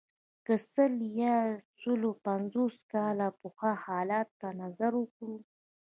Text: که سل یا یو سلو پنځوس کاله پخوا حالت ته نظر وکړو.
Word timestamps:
که 0.45 0.53
سل 0.71 0.93
یا 1.19 1.35
یو 1.45 1.63
سلو 1.81 2.11
پنځوس 2.25 2.75
کاله 2.91 3.27
پخوا 3.39 3.71
حالت 3.85 4.27
ته 4.39 4.47
نظر 4.61 4.91
وکړو. 4.97 5.35